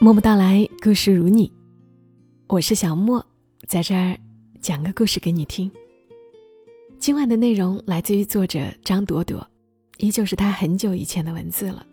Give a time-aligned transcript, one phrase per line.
[0.00, 1.52] 默默到来，故事如你，
[2.46, 3.26] 我是小莫，
[3.66, 4.16] 在这儿
[4.60, 5.68] 讲个故事给你听。
[7.00, 9.44] 今晚的内容来自于作者张朵朵，
[9.96, 11.84] 依旧是他很久以前的文字了。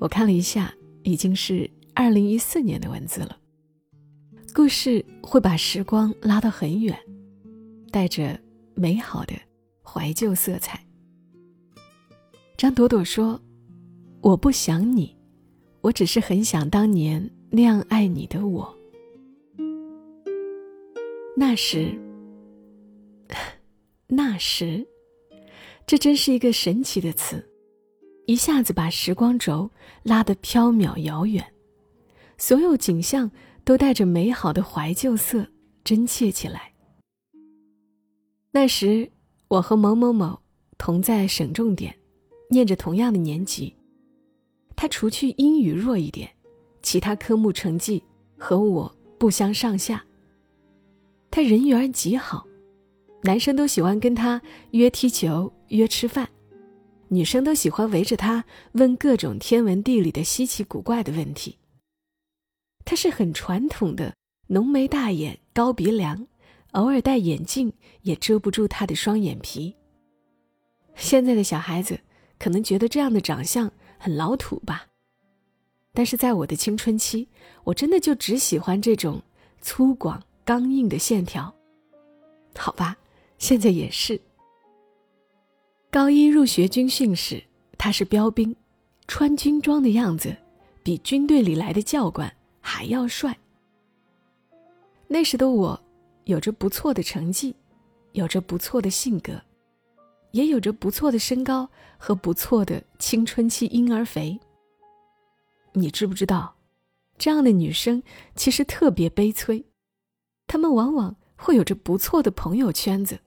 [0.00, 0.74] 我看了一下，
[1.04, 3.36] 已经是二零一四年的文字了。
[4.52, 6.98] 故事会把时光拉得很远，
[7.92, 8.36] 带着
[8.74, 9.34] 美好的
[9.84, 10.84] 怀旧色彩。
[12.56, 13.40] 张朵朵说
[14.20, 15.16] ：“我不想你。”
[15.82, 18.76] 我只是很想当年那样爱你的我。
[21.36, 21.98] 那时，
[24.08, 24.86] 那时，
[25.86, 27.48] 这真是一个神奇的词，
[28.26, 29.70] 一下子把时光轴
[30.02, 31.44] 拉得飘渺遥远，
[32.36, 33.30] 所有景象
[33.64, 35.46] 都带着美好的怀旧色，
[35.82, 36.72] 真切起来。
[38.50, 39.10] 那时，
[39.48, 40.38] 我和某某某
[40.76, 41.96] 同在省重点，
[42.50, 43.74] 念着同样的年级。
[44.80, 46.30] 他除去英语弱一点，
[46.80, 48.02] 其他科目成绩
[48.38, 50.02] 和我不相上下。
[51.30, 52.46] 他人缘极好，
[53.24, 56.26] 男生都喜欢跟他约踢球、约吃饭，
[57.08, 61.58] 女生都喜欢围着他问各种天文地理的稀奇古怪的问题。
[62.86, 64.14] 他是很传统的
[64.46, 66.26] 浓眉大眼、高鼻梁，
[66.70, 69.76] 偶尔戴眼镜也遮不住他的双眼皮。
[70.94, 72.00] 现在的小孩子
[72.38, 73.70] 可能觉得这样的长相。
[74.02, 74.86] 很老土吧，
[75.92, 77.28] 但是在我的青春期，
[77.64, 79.20] 我真的就只喜欢这种
[79.60, 81.54] 粗犷刚硬的线条。
[82.56, 82.96] 好吧，
[83.36, 84.18] 现在也是。
[85.90, 87.44] 高一入学军训时，
[87.76, 88.56] 他是标兵，
[89.06, 90.34] 穿军装的样子
[90.82, 93.36] 比军队里来的教官还要帅。
[95.08, 95.78] 那时的我，
[96.24, 97.54] 有着不错的成绩，
[98.12, 99.42] 有着不错的性格。
[100.32, 104.38] 也有着不错的身高和不错的青春期婴儿肥。
[105.72, 106.56] 你知不知道，
[107.18, 108.02] 这样的女生
[108.34, 109.64] 其实特别悲催，
[110.46, 113.20] 她们往往会有着不错的朋友圈子，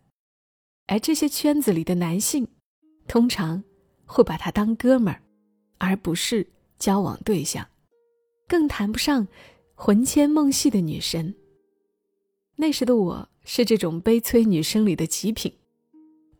[0.87, 2.47] 而这些圈子里的男性，
[3.07, 3.63] 通常
[4.05, 5.21] 会把她当哥们儿，
[5.77, 6.47] 而不是
[6.77, 7.67] 交往对象，
[8.47, 9.27] 更谈不上
[9.75, 11.33] 魂牵梦系的女神。
[12.55, 15.53] 那时的我是这种悲催女生里的极品。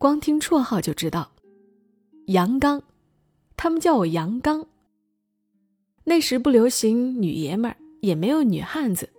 [0.04, 1.32] 光听绰号就知道，
[2.26, 2.84] 杨刚，
[3.56, 4.68] 他们叫我杨刚。
[6.04, 9.10] 那时不流行女爷们儿，也没有女汉子，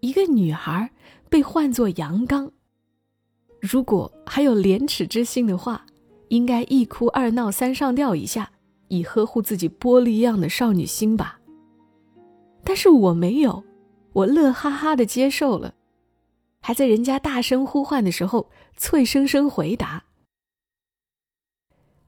[0.00, 0.90] 一个女孩
[1.28, 2.50] 被唤作杨刚。
[3.60, 5.84] 如果还有廉耻之心的话，
[6.28, 8.50] 应该一哭二闹三上吊一下，
[8.88, 11.38] 以呵护自己玻璃一样的少女心吧。
[12.64, 13.62] 但是我没有，
[14.14, 15.74] 我乐哈哈的接受了，
[16.62, 20.02] 还在人家大声呼唤的时候，脆生生回答。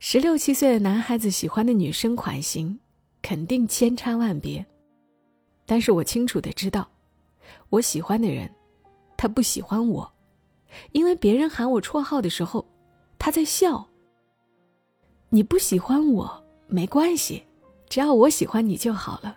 [0.09, 2.79] 十六七岁的男孩子喜欢的女生款型，
[3.23, 4.65] 肯定千差万别。
[5.67, 6.89] 但是我清楚的知道，
[7.71, 8.49] 我喜欢的人，
[9.17, 10.13] 他不喜欢我，
[10.93, 12.65] 因为别人喊我绰号的时候，
[13.19, 13.85] 他在笑。
[15.31, 17.43] 你不喜欢我没关系，
[17.89, 19.37] 只要我喜欢你就好了。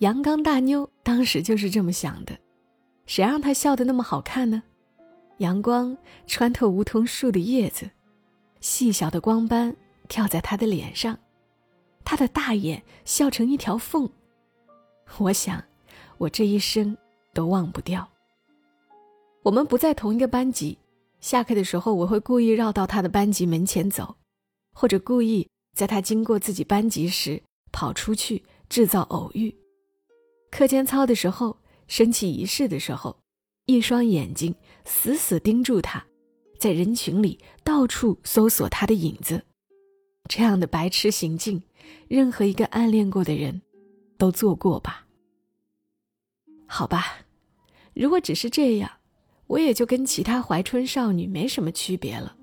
[0.00, 2.38] 阳刚大妞当时就是这么想的，
[3.06, 4.62] 谁让他笑得那么好看呢？
[5.38, 5.96] 阳光
[6.26, 7.90] 穿透梧桐树的叶子。
[8.60, 9.74] 细小的光斑
[10.08, 11.18] 跳在他的脸上，
[12.04, 14.08] 他的大眼笑成一条缝。
[15.18, 15.62] 我想，
[16.18, 16.96] 我这一生
[17.32, 18.08] 都忘不掉。
[19.42, 20.78] 我们不在同一个班级，
[21.20, 24.16] 下课的时候我会故意绕到他的班级门前走，
[24.74, 29.54] 或者故意在他经过自己班级时跑出去制造偶遇。
[30.50, 31.56] 课间操的时候，
[31.86, 33.16] 升旗仪式的时候，
[33.64, 34.54] 一双眼睛
[34.84, 36.04] 死死盯住他。
[36.60, 39.42] 在人群里到处搜索他的影子，
[40.28, 41.62] 这样的白痴行径，
[42.06, 43.62] 任何一个暗恋过的人，
[44.18, 45.06] 都做过吧。
[46.66, 47.24] 好吧，
[47.94, 48.90] 如果只是这样，
[49.46, 52.36] 我也就跟其他怀春少女没什么区别了。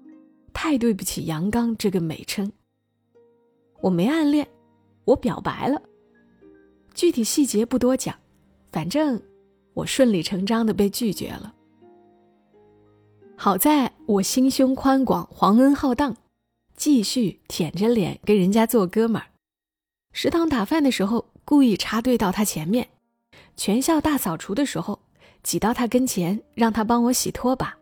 [0.52, 2.52] 太对不起“阳刚”这个美称。
[3.82, 4.48] 我没暗恋，
[5.06, 5.80] 我表白了。
[6.96, 8.18] 具体细节不多讲，
[8.72, 9.22] 反正
[9.76, 11.54] 我顺理成章的被拒绝了。
[13.40, 16.18] 好在我心胸宽广，皇恩浩荡，
[16.76, 19.28] 继续舔着脸跟人家做哥们儿。
[20.12, 22.86] 食堂打饭的时候，故意插队到他前面；
[23.56, 25.00] 全校大扫除的时候，
[25.44, 27.78] 挤到他跟前，让他帮我洗拖把；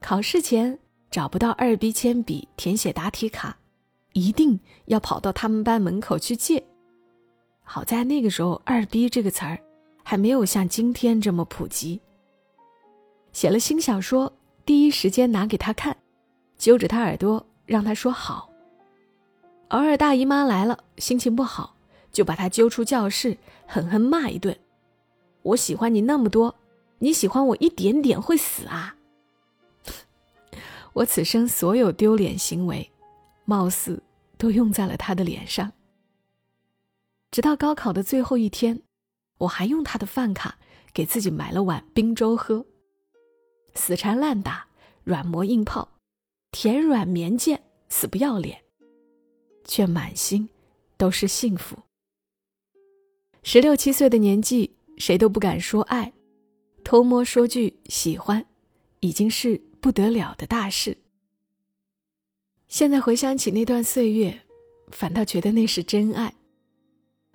[0.00, 0.78] 考试前
[1.10, 3.58] 找不到二 B 铅笔填写答题卡，
[4.12, 6.64] 一定要跑到他们班门口去借。
[7.64, 9.58] 好在那个时候，二 B 这个词儿
[10.04, 12.00] 还没有像今天这么普及。
[13.32, 14.32] 写了新小说。
[14.66, 15.96] 第一时间拿给他看，
[16.58, 18.50] 揪着他耳朵让他说好。
[19.68, 21.76] 偶尔大姨妈来了，心情不好，
[22.10, 24.58] 就把他揪出教室，狠狠骂一顿。
[25.42, 26.56] 我喜欢你那么多，
[26.98, 28.96] 你喜欢我一点点会死啊！
[30.94, 32.90] 我此生所有丢脸行为，
[33.44, 34.02] 貌似
[34.36, 35.72] 都用在了他的脸上。
[37.30, 38.82] 直到高考的最后一天，
[39.38, 40.58] 我还用他的饭卡
[40.92, 42.66] 给自己买了碗冰粥喝。
[43.76, 44.66] 死缠烂打，
[45.04, 45.88] 软磨硬泡，
[46.50, 48.62] 甜软绵贱，死不要脸，
[49.64, 50.48] 却满心
[50.96, 51.76] 都是幸福。
[53.42, 56.12] 十六七岁的年纪，谁都不敢说爱，
[56.82, 58.44] 偷摸说句喜欢，
[59.00, 60.96] 已经是不得了的大事。
[62.66, 64.40] 现在回想起那段岁月，
[64.90, 66.34] 反倒觉得那是真爱。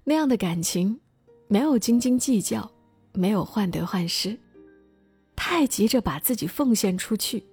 [0.04, 1.00] 那样的感情，
[1.48, 2.70] 没有斤斤计较，
[3.14, 4.38] 没有患得患失。
[5.36, 7.44] 太急着把自己奉献出去，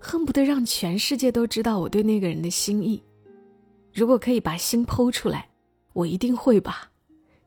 [0.00, 3.02] 恨不得让全世界都知道我对那个人的心意。
[3.92, 5.48] 如果可以把心剖出来，
[5.92, 6.90] 我一定会吧，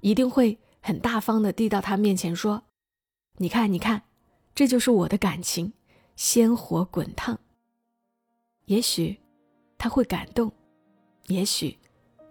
[0.02, 2.64] 一定会很大方的递到他面前说
[3.38, 4.04] ：“你看，你看，
[4.54, 5.74] 这就是我的感情，
[6.16, 7.40] 鲜活滚烫。”
[8.66, 9.18] 也许
[9.78, 10.52] 他会感动，
[11.28, 11.78] 也许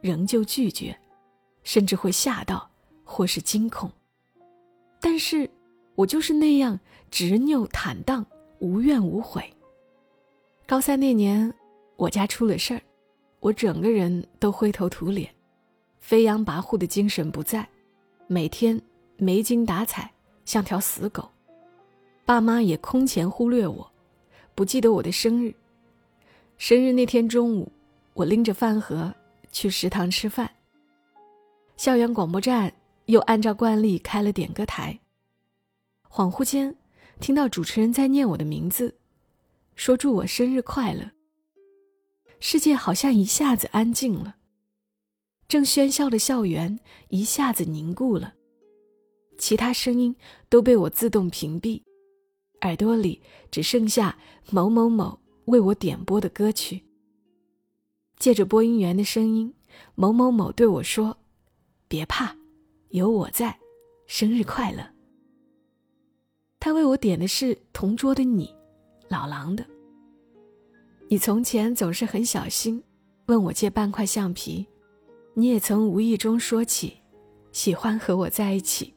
[0.00, 0.96] 仍旧拒绝，
[1.62, 2.70] 甚至会吓到
[3.05, 3.91] 或是惊恐。
[5.00, 5.50] 但是
[5.94, 6.79] 我就是那样。
[7.11, 8.26] 执拗坦荡，
[8.58, 9.49] 无怨无悔。
[10.67, 11.55] 高三那年，
[11.94, 12.82] 我家出了事儿，
[13.38, 15.32] 我整个人都灰头土脸，
[16.00, 17.69] 飞扬跋扈的精神不在，
[18.26, 18.82] 每天
[19.17, 20.11] 没精打采，
[20.44, 21.31] 像条死狗。
[22.25, 23.88] 爸妈也空前忽略我，
[24.56, 25.55] 不记得我的生日。
[26.58, 27.70] 生日那天中午，
[28.14, 29.14] 我拎着饭盒
[29.52, 30.50] 去食堂吃饭。
[31.76, 32.75] 校园广播站
[33.06, 34.99] 又按照惯例开了点歌台，
[36.15, 36.77] 恍惚间。
[37.19, 38.95] 听到主持人在念我的名字，
[39.75, 41.11] 说祝我生日快乐。
[42.39, 44.37] 世界好像一下子安静了，
[45.49, 46.79] 正喧嚣的校园
[47.09, 48.35] 一下子凝固了，
[49.39, 50.15] 其他声音
[50.49, 51.83] 都被我自动屏蔽，
[52.61, 53.21] 耳朵里
[53.51, 54.17] 只剩下
[54.51, 56.85] 某某某为我点播的歌曲。
[58.19, 59.53] 借着播音员的声音，
[59.97, 61.19] 某某某对我说
[61.89, 62.37] ：“别怕，
[62.91, 63.59] 有我在，
[64.07, 64.91] 生日快乐。”
[66.65, 68.47] 他为我点的是《同桌的你》，
[69.11, 69.63] 老狼的。
[71.11, 72.83] 你从前总是很小心，
[73.27, 74.67] 问我借半块橡皮，
[75.35, 76.95] 你也曾无意中说起，
[77.53, 78.95] 喜欢和我在一起。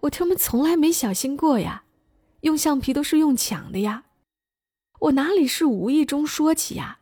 [0.00, 1.84] 我他妈从来没小心过呀，
[2.40, 4.04] 用橡皮都是用抢的呀，
[5.00, 7.00] 我哪里是无意中说起呀？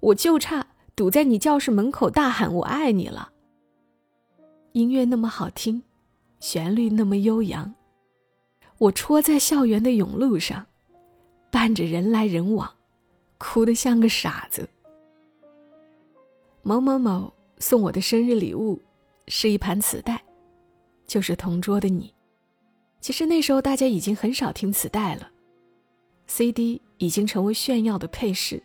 [0.00, 3.32] 我就差堵在你教室门口大喊我爱你了。
[4.72, 5.82] 音乐那么好听，
[6.38, 7.74] 旋律那么悠扬。
[8.78, 10.66] 我戳在校园的甬路上，
[11.50, 12.74] 伴着人来人往，
[13.38, 14.68] 哭得像个傻子。
[16.62, 18.80] 某某某送我的生日礼物
[19.28, 20.22] 是一盘磁带，
[21.06, 22.12] 就是同桌的你。
[23.00, 25.30] 其实那时候大家已经很少听磁带了
[26.26, 28.62] ，CD 已经成为炫耀的配饰。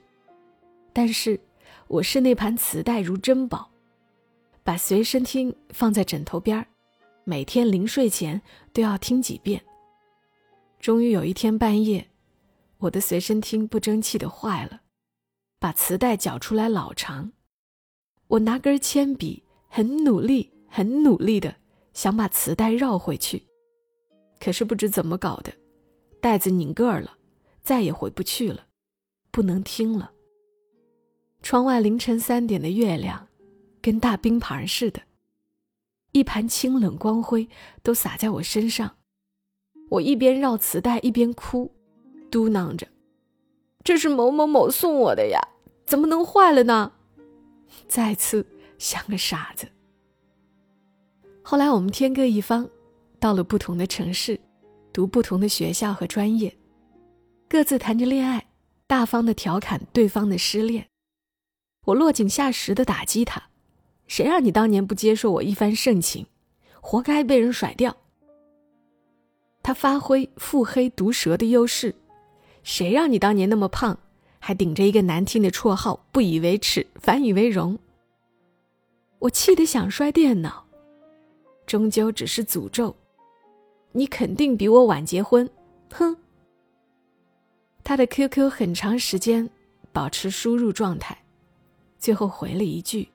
[0.91, 1.39] 但是
[1.87, 3.69] 我视那盘磁带如珍宝，
[4.63, 6.65] 把随身听放在枕头边儿，
[7.25, 8.41] 每天临睡前
[8.73, 9.61] 都要听几遍。
[10.79, 12.09] 终于有一天半夜，
[12.77, 14.81] 我的随身听不争气的坏了，
[15.59, 17.33] 把磁带绞出来老长。
[18.27, 21.57] 我拿根铅笔，很努力、很努力的
[21.93, 23.43] 想把磁带绕回去，
[24.39, 25.51] 可是不知怎么搞的，
[26.21, 27.17] 带子拧个儿了，
[27.61, 28.67] 再也回不去了，
[29.31, 30.13] 不能听了。
[31.41, 33.27] 窗外凌晨三点的月亮，
[33.81, 35.01] 跟大冰盘似的，
[36.13, 37.49] 一盘清冷光辉
[37.83, 38.95] 都洒在我身上。
[39.89, 41.71] 我一边绕磁带一边哭，
[42.29, 42.87] 嘟囔着
[43.83, 45.39] ：“这是某某某送我的呀，
[45.85, 46.91] 怎么能坏了呢？”
[47.87, 48.45] 再次
[48.77, 49.67] 像个傻子。
[51.41, 52.69] 后来我们天各一方，
[53.19, 54.39] 到了不同的城市，
[54.93, 56.55] 读不同的学校和专业，
[57.47, 58.47] 各自谈着恋爱，
[58.85, 60.87] 大方的调侃对方的失恋。
[61.85, 63.49] 我落井下石的打击他
[64.05, 66.27] ：“谁让你当年不接受我一番盛情，
[66.79, 67.97] 活该被人甩掉。”
[69.61, 71.93] 他发挥腹黑毒舌的优势，
[72.63, 73.97] 谁让你当年那么胖，
[74.39, 77.77] 还顶着一个难听的绰号，不以为耻反以为荣。
[79.19, 80.65] 我气得想摔电脑，
[81.67, 82.95] 终究只是诅咒。
[83.91, 85.49] 你肯定比我晚结婚，
[85.91, 86.15] 哼。
[87.83, 89.49] 他的 QQ 很长时间
[89.91, 91.17] 保持输入状态，
[91.97, 93.09] 最后回了一句：“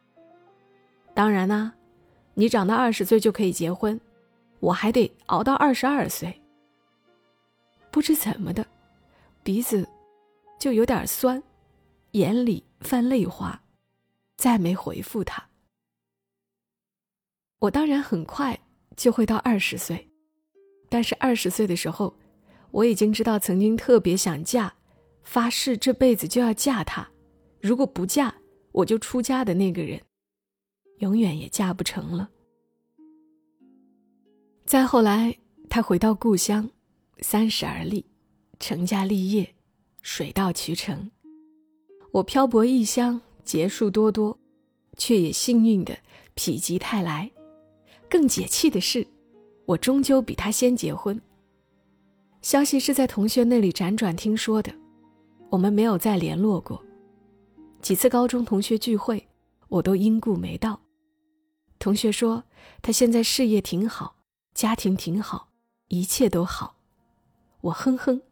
[1.14, 1.74] 当然啦，
[2.34, 3.98] 你长到二十岁就可以结婚。”
[4.64, 6.40] 我还得熬到二十二岁。
[7.90, 8.66] 不知怎么的，
[9.42, 9.86] 鼻子
[10.58, 11.42] 就有点酸，
[12.12, 13.60] 眼里泛泪花，
[14.36, 15.46] 再没回复他。
[17.58, 18.58] 我当然很快
[18.96, 20.08] 就会到二十岁，
[20.88, 22.16] 但是二十岁的时候，
[22.70, 24.74] 我已经知道曾经特别想嫁，
[25.22, 27.06] 发誓这辈子就要嫁他，
[27.60, 28.34] 如果不嫁
[28.72, 30.00] 我就出家的那个人，
[31.00, 32.30] 永远也嫁不成了。
[34.74, 35.38] 再后来，
[35.70, 36.68] 他回到故乡，
[37.20, 38.04] 三十而立，
[38.58, 39.54] 成家立业，
[40.02, 41.12] 水到渠成。
[42.10, 44.36] 我漂泊异乡，劫数多多，
[44.96, 45.96] 却也幸运的
[46.34, 47.30] 否极泰来。
[48.10, 49.06] 更解气的是，
[49.64, 51.22] 我终究比他先结婚。
[52.42, 54.74] 消息是在同学那里辗转听说的，
[55.50, 56.84] 我们没有再联络过。
[57.80, 59.24] 几次高中同学聚会，
[59.68, 60.80] 我都因故没到。
[61.78, 62.42] 同学说
[62.82, 64.16] 他现在事业挺好，
[64.54, 65.48] 家庭挺好，
[65.88, 66.76] 一切都好。
[67.62, 68.22] 我哼哼，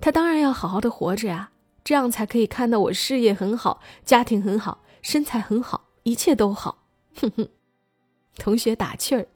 [0.00, 1.50] 他当然要好好的活着呀，
[1.82, 6.84] 这样才可以看到我事业很好，家庭很好，身材很好，一切都好。
[7.16, 7.48] 哼哼。
[8.38, 9.26] 同学打气儿，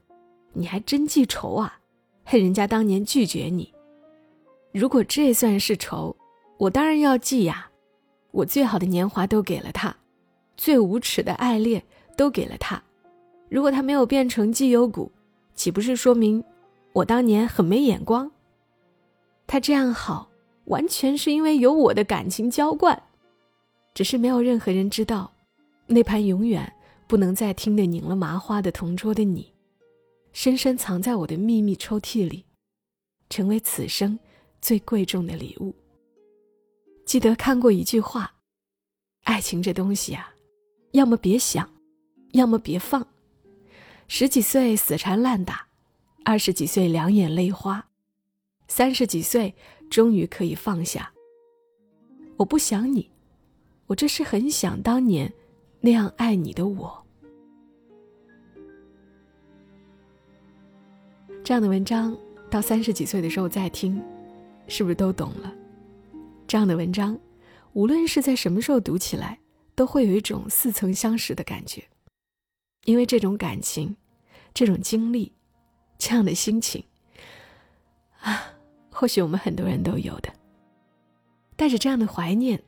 [0.52, 1.80] 你还真记仇啊！
[2.24, 3.74] 恨人家当年拒绝你。
[4.72, 6.16] 如果这算是仇，
[6.56, 7.70] 我当然要记呀。
[8.30, 9.96] 我最好的年华都给了他，
[10.56, 11.82] 最无耻的爱恋
[12.16, 12.82] 都给了他。
[13.48, 15.12] 如果他没有变成绩优股，
[15.56, 16.44] 岂不是说明
[16.92, 18.30] 我当年很没眼光？
[19.48, 20.30] 他这样好，
[20.66, 23.02] 完全是因为有我的感情浇灌。
[23.94, 25.32] 只是没有任何人知道，
[25.88, 26.72] 那盘永远。
[27.08, 29.52] 不能再听得拧了麻花的同桌的你，
[30.32, 32.44] 深深藏在我的秘密抽屉里，
[33.30, 34.18] 成为此生
[34.60, 35.72] 最贵重的礼物。
[37.04, 38.34] 记得看过一句话：
[39.22, 40.34] 爱情这东西啊，
[40.94, 41.70] 要么别想，
[42.32, 43.06] 要么别放。
[44.08, 45.66] 十几岁死缠烂打，
[46.24, 47.88] 二十几岁两眼泪花，
[48.68, 49.54] 三十几岁
[49.90, 51.12] 终于可以放下。
[52.36, 53.10] 我不想你，
[53.86, 55.32] 我这是很想当年。
[55.78, 57.06] 那样爱你的我，
[61.44, 62.16] 这样的文章
[62.50, 64.02] 到三十几岁的时候再听，
[64.66, 65.54] 是不是都懂了？
[66.48, 67.16] 这样的文章，
[67.74, 69.38] 无论是在什么时候读起来，
[69.76, 71.84] 都会有一种似曾相识的感觉，
[72.86, 73.94] 因为这种感情、
[74.54, 75.30] 这种经历、
[75.98, 76.82] 这样的心情，
[78.20, 78.42] 啊，
[78.90, 80.32] 或许我们很多人都有的。
[81.56, 82.62] 带着这样的怀念。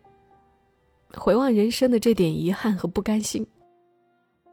[1.14, 3.46] 回望人生的这点遗憾和不甘心，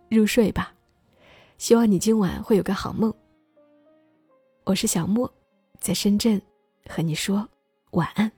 [0.10, 0.74] 入睡吧。
[1.58, 3.14] 希望你今晚会有个好梦。
[4.64, 5.30] 我是小莫，
[5.82, 6.42] 在深圳
[6.88, 7.46] 和你说
[7.92, 8.32] 晚安。